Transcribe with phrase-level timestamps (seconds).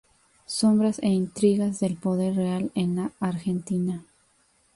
[0.47, 4.03] Sombras e intrigas del poder real en la Argentina".